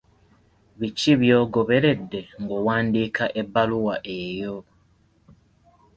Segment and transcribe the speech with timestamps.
[0.79, 4.55] Biki by'ogoberedde ng'owandiika ebbaluwa eyo?